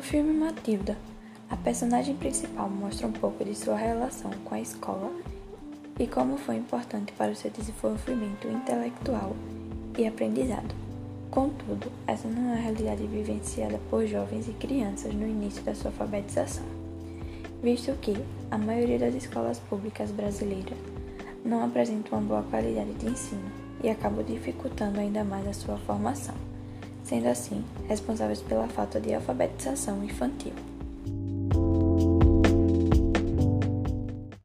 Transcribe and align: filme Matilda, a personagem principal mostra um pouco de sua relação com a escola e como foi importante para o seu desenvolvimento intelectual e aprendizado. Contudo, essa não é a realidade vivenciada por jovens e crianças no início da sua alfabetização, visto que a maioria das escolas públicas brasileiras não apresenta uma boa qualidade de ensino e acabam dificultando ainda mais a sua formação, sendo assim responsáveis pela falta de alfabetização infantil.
filme 0.00 0.32
Matilda, 0.32 0.96
a 1.50 1.56
personagem 1.56 2.16
principal 2.16 2.68
mostra 2.68 3.06
um 3.06 3.12
pouco 3.12 3.44
de 3.44 3.54
sua 3.54 3.76
relação 3.76 4.30
com 4.44 4.54
a 4.54 4.60
escola 4.60 5.12
e 5.98 6.06
como 6.06 6.38
foi 6.38 6.56
importante 6.56 7.12
para 7.12 7.32
o 7.32 7.36
seu 7.36 7.50
desenvolvimento 7.50 8.48
intelectual 8.48 9.36
e 9.98 10.06
aprendizado. 10.06 10.74
Contudo, 11.30 11.90
essa 12.06 12.28
não 12.28 12.50
é 12.50 12.54
a 12.54 12.60
realidade 12.60 13.06
vivenciada 13.06 13.78
por 13.90 14.06
jovens 14.06 14.48
e 14.48 14.52
crianças 14.52 15.12
no 15.14 15.26
início 15.26 15.62
da 15.62 15.74
sua 15.74 15.90
alfabetização, 15.90 16.64
visto 17.62 17.92
que 18.00 18.16
a 18.50 18.58
maioria 18.58 18.98
das 18.98 19.14
escolas 19.14 19.58
públicas 19.58 20.10
brasileiras 20.10 20.78
não 21.44 21.64
apresenta 21.64 22.14
uma 22.14 22.22
boa 22.22 22.42
qualidade 22.44 22.92
de 22.94 23.06
ensino 23.06 23.50
e 23.82 23.90
acabam 23.90 24.24
dificultando 24.24 25.00
ainda 25.00 25.24
mais 25.24 25.46
a 25.46 25.52
sua 25.52 25.76
formação, 25.78 26.34
sendo 27.12 27.28
assim 27.28 27.62
responsáveis 27.86 28.40
pela 28.40 28.66
falta 28.68 28.98
de 28.98 29.12
alfabetização 29.12 30.02
infantil. 30.02 30.54